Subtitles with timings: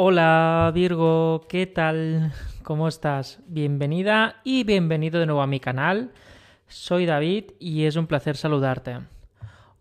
[0.00, 2.32] Hola Virgo, ¿qué tal?
[2.62, 3.40] ¿Cómo estás?
[3.48, 6.12] Bienvenida y bienvenido de nuevo a mi canal.
[6.68, 9.00] Soy David y es un placer saludarte.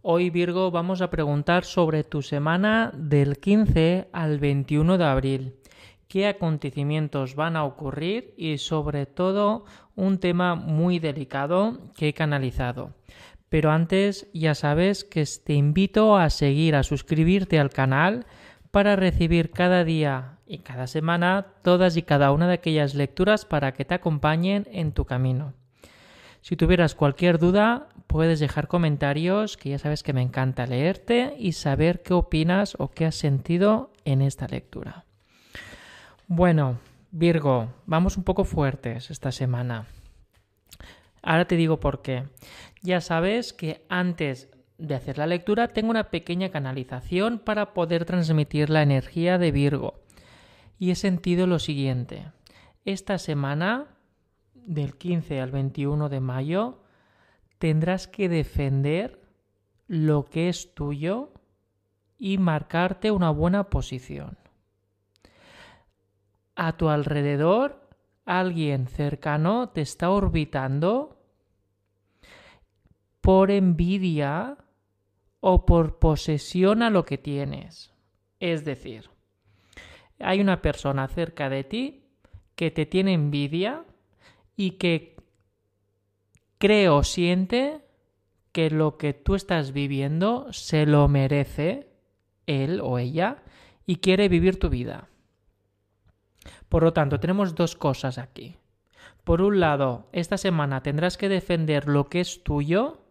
[0.01, 5.53] Hoy Virgo vamos a preguntar sobre tu semana del 15 al 21 de abril.
[6.07, 8.33] ¿Qué acontecimientos van a ocurrir?
[8.37, 9.65] Y sobre todo
[9.95, 12.95] un tema muy delicado que he canalizado.
[13.49, 18.25] Pero antes ya sabes que te invito a seguir, a suscribirte al canal
[18.71, 23.73] para recibir cada día y cada semana todas y cada una de aquellas lecturas para
[23.73, 25.53] que te acompañen en tu camino.
[26.41, 31.51] Si tuvieras cualquier duda, puedes dejar comentarios, que ya sabes que me encanta leerte y
[31.51, 35.05] saber qué opinas o qué has sentido en esta lectura.
[36.27, 36.79] Bueno,
[37.11, 39.87] Virgo, vamos un poco fuertes esta semana.
[41.21, 42.23] Ahora te digo por qué.
[42.81, 48.69] Ya sabes que antes de hacer la lectura tengo una pequeña canalización para poder transmitir
[48.69, 50.01] la energía de Virgo.
[50.77, 52.31] Y he sentido lo siguiente.
[52.85, 53.87] Esta semana,
[54.53, 56.83] del 15 al 21 de mayo,
[57.57, 59.21] tendrás que defender
[59.87, 61.33] lo que es tuyo
[62.17, 64.37] y marcarte una buena posición.
[66.55, 67.87] A tu alrededor,
[68.25, 71.17] alguien cercano te está orbitando
[73.21, 74.57] por envidia
[75.39, 77.93] o por posesión a lo que tienes.
[78.39, 79.09] Es decir,
[80.19, 82.03] hay una persona cerca de ti
[82.55, 83.85] que te tiene envidia
[84.55, 85.15] y que
[86.57, 87.81] cree o siente
[88.51, 91.87] que lo que tú estás viviendo se lo merece
[92.47, 93.43] él o ella
[93.85, 95.09] y quiere vivir tu vida.
[96.69, 98.57] Por lo tanto, tenemos dos cosas aquí.
[99.23, 103.06] Por un lado, esta semana tendrás que defender lo que es tuyo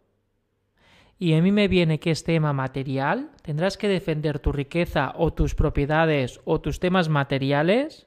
[1.19, 5.33] y a mí me viene que es tema material, tendrás que defender tu riqueza o
[5.33, 8.07] tus propiedades o tus temas materiales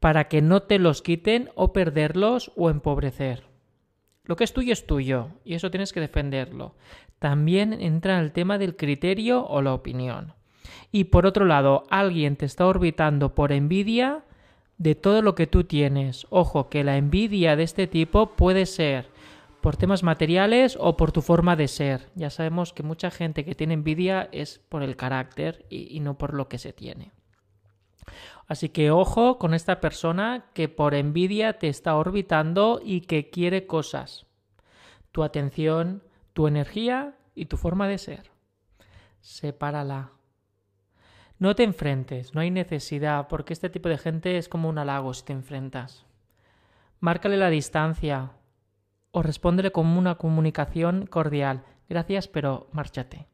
[0.00, 3.44] para que no te los quiten o perderlos o empobrecer.
[4.24, 6.74] Lo que es tuyo es tuyo y eso tienes que defenderlo.
[7.18, 10.32] También entra el tema del criterio o la opinión.
[10.92, 14.24] Y por otro lado, alguien te está orbitando por envidia
[14.78, 16.26] de todo lo que tú tienes.
[16.30, 19.08] Ojo, que la envidia de este tipo puede ser
[19.64, 22.10] por temas materiales o por tu forma de ser.
[22.16, 26.34] Ya sabemos que mucha gente que tiene envidia es por el carácter y, no por
[26.34, 27.12] lo que se tiene.
[28.46, 33.66] Así que ojo con esta persona que por envidia te está orbitando y que quiere
[33.66, 34.26] cosas.
[35.12, 36.02] Tu atención,
[36.34, 38.32] tu energía y tu forma de ser.
[39.22, 40.10] Sepárala.
[41.38, 45.14] No te enfrentes, no hay necesidad, porque este tipo de gente es como un halago
[45.14, 46.04] si te enfrentas.
[47.00, 48.32] Márcale la distancia,
[49.14, 51.62] o respóndele con una comunicación cordial.
[51.88, 53.28] Gracias, pero márchate.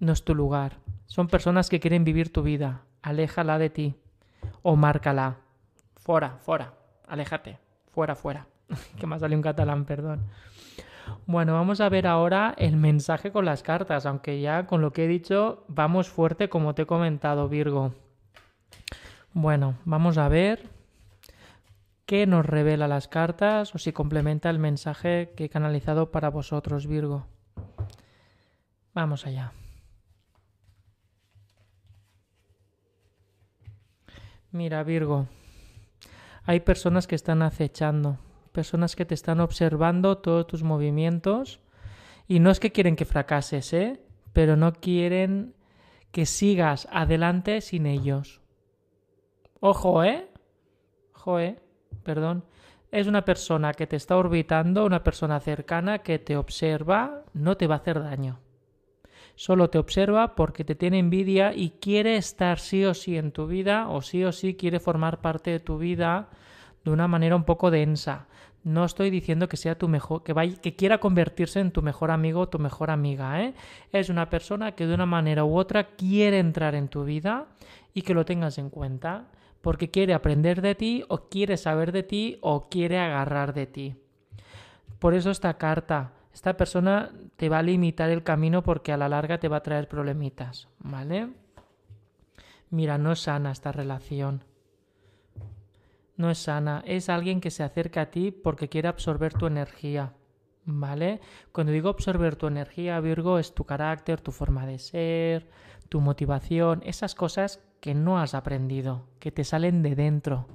[0.00, 0.78] No es tu lugar.
[1.04, 2.84] Son personas que quieren vivir tu vida.
[3.02, 3.94] Aléjala de ti.
[4.62, 5.36] O márcala.
[5.96, 6.72] Fuera, fuera.
[7.06, 7.58] Aléjate.
[7.90, 8.46] Fuera, fuera.
[8.98, 10.22] que más sale un catalán, perdón.
[11.26, 15.04] Bueno, vamos a ver ahora el mensaje con las cartas, aunque ya con lo que
[15.04, 17.92] he dicho vamos fuerte como te he comentado, Virgo.
[19.34, 20.77] Bueno, vamos a ver
[22.08, 26.86] qué nos revela las cartas o si complementa el mensaje que he canalizado para vosotros,
[26.86, 27.26] Virgo.
[28.94, 29.52] Vamos allá.
[34.52, 35.26] Mira, Virgo,
[36.44, 38.16] hay personas que están acechando,
[38.52, 41.60] personas que te están observando todos tus movimientos
[42.26, 44.00] y no es que quieren que fracases, ¿eh?
[44.32, 45.54] Pero no quieren
[46.10, 48.40] que sigas adelante sin ellos.
[49.60, 50.30] Ojo, ¿eh?
[51.12, 51.67] Ojo, ¿eh?
[52.08, 52.42] Perdón,
[52.90, 57.66] es una persona que te está orbitando, una persona cercana que te observa, no te
[57.66, 58.40] va a hacer daño.
[59.34, 63.46] Solo te observa porque te tiene envidia y quiere estar sí o sí en tu
[63.46, 66.30] vida o sí o sí quiere formar parte de tu vida
[66.82, 68.26] de una manera un poco densa.
[68.64, 72.10] No estoy diciendo que sea tu mejor, que vaya, que quiera convertirse en tu mejor
[72.10, 73.52] amigo o tu mejor amiga, ¿eh?
[73.92, 77.48] Es una persona que de una manera u otra quiere entrar en tu vida
[77.92, 79.26] y que lo tengas en cuenta
[79.60, 83.96] porque quiere aprender de ti o quiere saber de ti o quiere agarrar de ti.
[84.98, 89.08] Por eso esta carta, esta persona te va a limitar el camino porque a la
[89.08, 91.28] larga te va a traer problemitas, ¿vale?
[92.70, 94.44] Mira, no es sana esta relación.
[96.16, 100.14] No es sana, es alguien que se acerca a ti porque quiere absorber tu energía.
[100.70, 101.20] ¿Vale?
[101.50, 105.48] Cuando digo absorber tu energía, Virgo, es tu carácter, tu forma de ser,
[105.88, 110.46] tu motivación, esas cosas que no has aprendido, que te salen de dentro.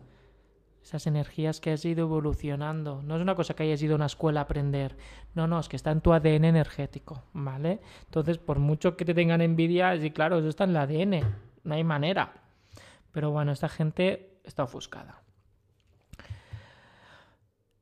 [0.84, 3.02] Esas energías que has ido evolucionando.
[3.04, 4.98] No es una cosa que hayas ido a una escuela a aprender.
[5.34, 7.80] No, no, es que está en tu ADN energético, ¿vale?
[8.06, 11.22] Entonces, por mucho que te tengan envidia, sí, claro, eso está en el ADN.
[11.64, 12.34] no hay manera.
[13.14, 15.22] Pero bueno, esta gente está ofuscada.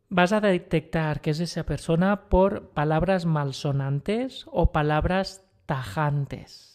[0.10, 6.71] Vas a detectar que es esa persona por palabras malsonantes o palabras tajantes.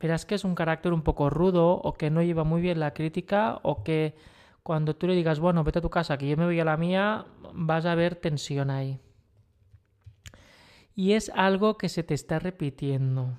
[0.00, 2.94] Verás que es un carácter un poco rudo o que no lleva muy bien la
[2.94, 4.14] crítica o que
[4.62, 6.76] cuando tú le digas, bueno, vete a tu casa, que yo me voy a la
[6.76, 9.00] mía, vas a ver tensión ahí.
[10.94, 13.38] Y es algo que se te está repitiendo.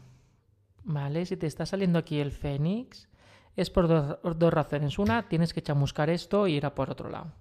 [0.84, 1.26] ¿Vale?
[1.26, 3.10] Si te está saliendo aquí el fénix,
[3.56, 4.98] es por dos, dos razones.
[4.98, 7.32] Una, tienes que chamuscar esto y ir a por otro lado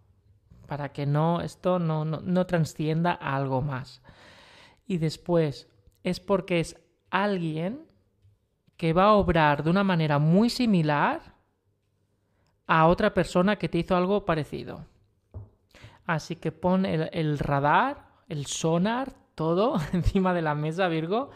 [0.69, 4.03] para que no esto no, no, no transcienda a algo más.
[4.87, 5.67] Y después
[6.05, 6.76] es porque es
[7.11, 7.88] alguien
[8.79, 11.35] que va a obrar de una manera muy similar
[12.67, 14.87] a otra persona que te hizo algo parecido.
[16.07, 21.31] Así que pon el, radar, el sonar, todo encima de la mesa, Virgo,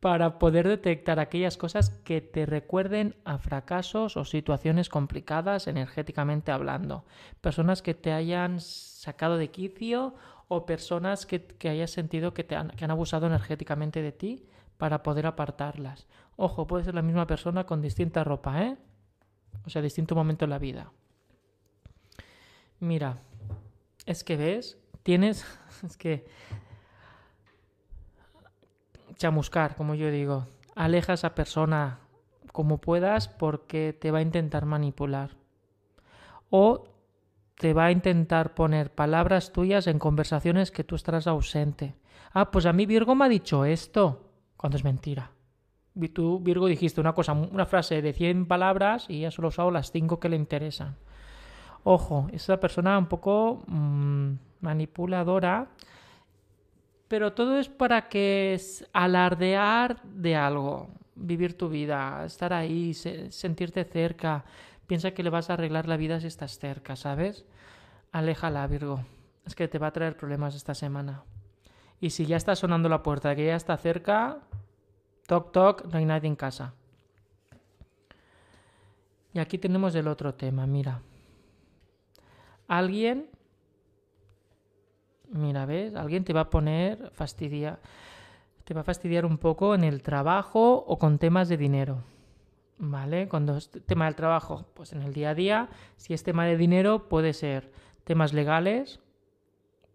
[0.00, 7.04] para poder detectar aquellas cosas que te recuerden a fracasos o situaciones complicadas energéticamente hablando.
[7.42, 10.14] Personas que te hayan sacado de quicio
[10.48, 14.46] o personas que, hayas sentido que, te que han abusado energéticamente de ti
[14.78, 16.06] para poder apartarlas.
[16.36, 18.76] Ojo, puede ser la misma persona con distinta ropa, ¿eh?
[19.64, 20.92] O sea, distinto momento en la vida.
[22.80, 23.18] Mira,
[24.04, 25.46] es que ves, tienes,
[25.84, 26.26] es que
[29.16, 30.46] chamuscar, como yo digo.
[30.74, 32.00] Aleja a esa persona
[32.52, 35.36] como puedas porque te va a intentar manipular.
[36.50, 36.88] O
[37.56, 41.94] te va a intentar poner palabras tuyas en conversaciones que tú estarás ausente.
[42.32, 44.25] Ah, pues a mí Virgo me ha dicho esto,
[44.56, 45.30] cuando es mentira.
[46.12, 49.90] Tú, Virgo, dijiste una cosa, una frase de 100 palabras y ya solo usado las
[49.90, 50.96] 5 que le interesan.
[51.84, 55.68] Ojo, esa persona un poco mmm, manipuladora
[57.08, 58.60] pero todo es para que
[58.92, 64.44] alardear de algo, vivir tu vida, estar ahí, sentirte cerca.
[64.86, 67.44] Piensa que le vas a arreglar la vida si estás cerca, ¿sabes?
[68.12, 69.04] Aléjala, Virgo.
[69.44, 71.22] Es que te va a traer problemas esta semana.
[72.00, 74.40] Y si ya está sonando la puerta, que ya está cerca,
[75.26, 76.74] toc toc, no hay nadie en casa.
[79.32, 81.00] Y aquí tenemos el otro tema, mira.
[82.68, 83.30] Alguien
[85.30, 85.94] Mira, ¿ves?
[85.94, 87.80] Alguien te va a poner fastidia,
[88.64, 91.98] te va a fastidiar un poco en el trabajo o con temas de dinero.
[92.78, 93.26] ¿Vale?
[93.28, 96.58] Cuando es tema del trabajo, pues en el día a día, si es tema de
[96.58, 97.72] dinero, puede ser
[98.04, 99.00] temas legales,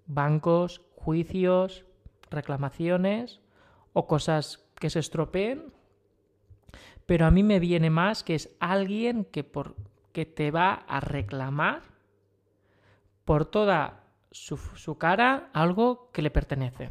[0.08, 1.86] bancos, juicios,
[2.32, 3.42] reclamaciones
[3.94, 5.74] o cosas que se estropeen.
[7.06, 9.76] Pero a mí me viene más que es alguien que, por,
[10.14, 11.82] que te va a reclamar
[13.26, 16.90] por toda su, cara algo que le pertenece.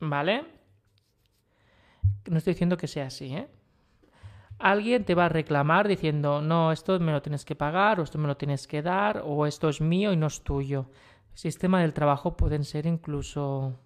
[0.00, 0.44] ¿Vale?
[2.26, 3.48] No estoy diciendo que sea así, ¿eh?
[4.58, 8.18] Alguien te va a reclamar diciendo, no, esto me lo tienes que pagar, o esto
[8.18, 10.90] me lo tienes que dar, o esto es mío y no es tuyo.
[11.38, 13.78] Sistema del trabajo pueden ser incluso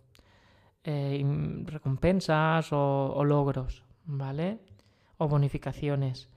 [0.84, 1.22] eh,
[1.66, 4.58] recompensas o logros, ¿vale?
[5.18, 6.30] O bonificaciones.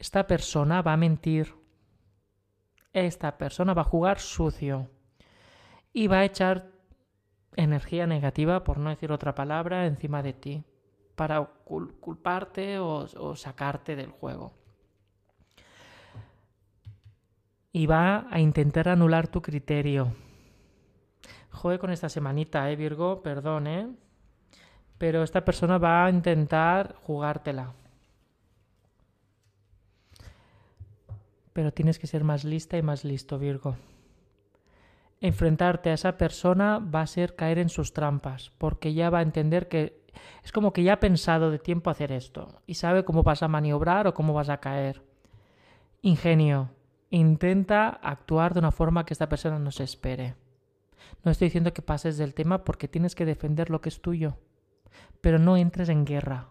[0.00, 1.54] Esta persona va a mentir
[3.04, 4.88] esta persona va a jugar sucio
[5.92, 6.72] y va a echar
[7.54, 10.64] energía negativa, por no decir otra palabra, encima de ti,
[11.14, 11.44] para
[12.00, 14.54] culparte o, sacarte del juego.
[17.72, 20.14] Y va a intentar anular tu criterio.
[21.56, 23.88] Joder con esta semanita, eh, Virgo, perdón, eh.
[24.98, 27.74] Pero esta persona va a intentar jugártela.
[31.56, 33.76] pero tienes que ser más lista y más listo, Virgo.
[35.22, 39.22] Enfrentarte a esa persona va a ser caer en sus trampas, porque ya va a
[39.22, 40.04] entender que
[40.44, 43.48] es como que ya ha pensado de tiempo hacer esto y sabe cómo vas a
[43.48, 45.00] maniobrar o cómo vas a caer.
[46.02, 46.68] Ingenio,
[47.08, 50.34] intenta actuar de una forma que esta persona no se espere.
[51.24, 54.36] No estoy diciendo que pases del tema porque tienes que defender lo que es tuyo,
[55.20, 56.48] pero no entres en guerra,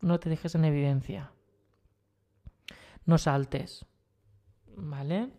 [0.00, 1.32] no te dejes en evidencia.
[3.04, 3.86] No saltes,
[4.76, 5.30] ¿Vale?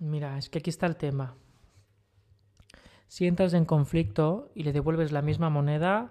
[0.00, 1.34] Mira, es que aquí está el tema.
[3.06, 6.10] Si entras en conflicto y le devuelves la misma moneda,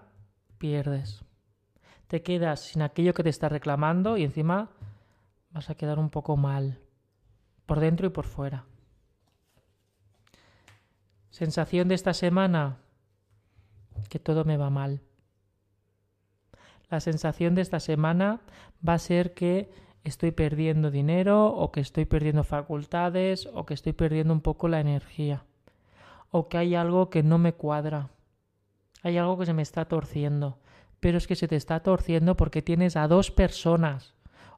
[0.58, 1.26] pierdes.
[2.08, 4.72] Te quedas sin aquello que te está reclamando y encima
[5.52, 6.80] vas a quedar un poco mal,
[7.66, 8.66] por dentro y por fuera.
[11.30, 12.78] Sensación de esta semana,
[14.10, 15.02] que todo me va mal
[16.94, 18.42] la sensación de esta semana
[18.88, 19.72] va a ser que
[20.04, 24.80] estoy perdiendo dinero o que estoy perdiendo facultades o que estoy perdiendo un poco la
[24.80, 25.44] energía
[26.30, 28.10] o que hay algo que no me cuadra.
[29.02, 30.60] hay algo que se me está torciendo.
[31.00, 34.14] Pero es que se te está torciendo porque tienes a dos personas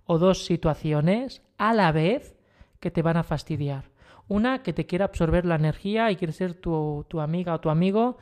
[0.06, 2.35] o dos situaciones a la vez
[2.86, 3.90] que te van a fastidiar.
[4.28, 7.72] Una que te quiere absorber la energía y quiere ser tu, tu amiga o tu
[7.72, 8.20] amigo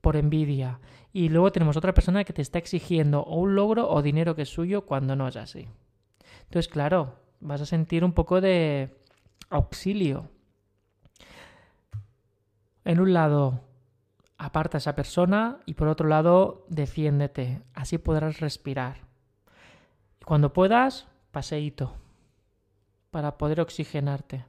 [0.00, 0.80] por envidia.
[1.12, 4.42] Y luego tenemos otra persona que te está exigiendo o un logro o dinero que
[4.42, 5.68] es suyo cuando no es así.
[6.44, 8.96] Entonces, claro, vas a sentir un poco de
[9.50, 10.30] auxilio.
[12.86, 13.60] En un lado,
[14.38, 17.60] aparta a esa persona y por otro lado, defiéndete.
[17.74, 19.02] Así podrás respirar.
[20.18, 22.07] Y cuando puedas, paseíto
[23.10, 24.44] para poder oxigenarte.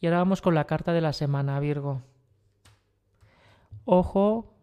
[0.00, 2.02] Y ahora vamos con la carta de la semana, Virgo.
[3.84, 4.54] Ojo,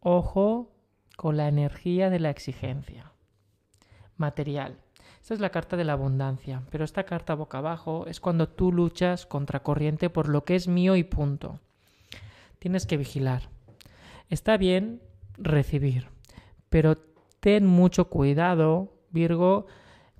[0.00, 0.72] ojo
[1.16, 3.12] con la energía de la exigencia.
[4.16, 4.78] Material.
[5.20, 8.72] Esta es la carta de la abundancia, pero esta carta boca abajo es cuando tú
[8.72, 11.60] luchas contra corriente por lo que es mío y punto.
[12.58, 13.50] Tienes que vigilar.
[14.30, 15.02] Está bien
[15.36, 16.08] recibir,
[16.70, 16.96] pero
[17.40, 19.66] ten mucho cuidado, Virgo,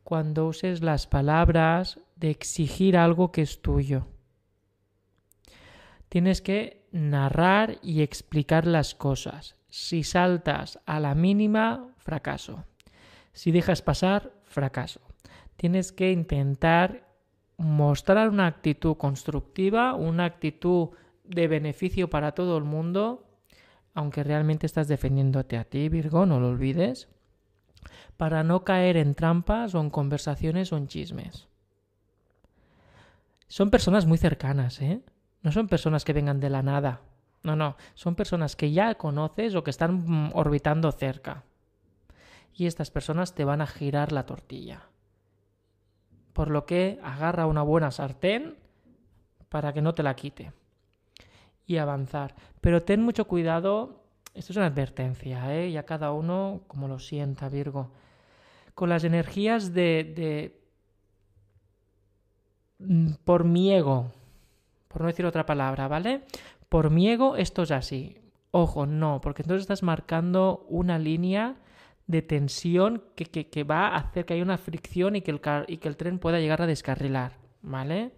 [0.09, 4.07] cuando uses las palabras de exigir algo que es tuyo.
[6.09, 9.57] Tienes que narrar y explicar las cosas.
[9.69, 12.65] Si saltas a la mínima, fracaso.
[13.35, 15.03] Si dejas pasar, fracaso.
[15.59, 17.07] Tienes que intentar
[17.59, 20.89] mostrar una actitud constructiva, una actitud
[21.25, 23.27] de beneficio para todo el mundo,
[23.93, 27.09] aunque realmente estás defendiéndote a ti, Virgo, no lo olvides,
[28.17, 31.49] para no caer en trampas o en conversaciones o en chismes.
[33.47, 35.03] Son personas muy cercanas, ¿eh?
[35.43, 37.01] No son personas que vengan de la nada.
[37.43, 41.45] No, no, son personas que ya conoces o que están mm, orbitando cerca.
[42.53, 44.83] Y estas personas te van a girar la tortilla.
[46.33, 48.59] Por lo que agarra una buena sartén
[49.49, 50.53] para que no te la quite.
[51.67, 52.35] Y avanzar.
[52.61, 54.05] Pero ten mucho cuidado,
[54.39, 55.73] esto es una advertencia, ¿eh?
[55.73, 57.91] ya cada uno como lo sienta, Virgo.
[58.75, 60.57] Con las energías de,
[62.79, 64.13] mm, por mi ego,
[64.87, 66.23] por no decir otra palabra, ¿vale?
[66.69, 68.17] Por mi ego esto es así.
[68.53, 71.57] Ojo, no, porque entonces estás marcando una línea
[72.07, 75.79] de tensión que, que, va a hacer que haya una fricción y que, el y
[75.79, 78.13] que el tren pueda llegar a descarrilar, ¿vale?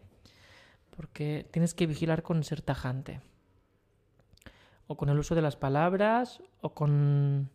[0.94, 3.20] Porque tienes que vigilar con ser tajante.
[4.90, 7.48] O con el uso de las palabras, o con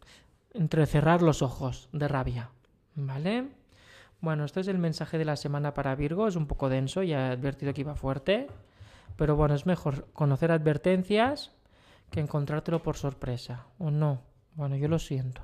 [0.53, 2.49] entrecerrar los ojos de rabia,
[2.95, 3.49] ¿vale?
[4.21, 7.27] Bueno, este es el mensaje de la semana para Virgo, es un poco denso, ya
[7.27, 8.47] he advertido que iba fuerte.
[9.17, 11.51] Pero bueno, es mejor conocer advertencias
[12.09, 13.65] que encontrártelo por sorpresa.
[13.79, 14.21] ¿O no?
[14.53, 15.41] Bueno, yo lo siento.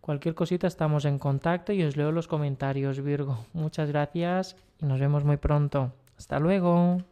[0.00, 3.44] Cualquier cosita estamos en contacto y os leo los comentarios, Virgo.
[3.52, 5.92] Muchas gracias y nos vemos muy pronto.
[6.16, 7.02] Hasta luego.